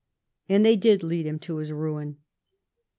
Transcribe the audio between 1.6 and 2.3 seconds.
ruin.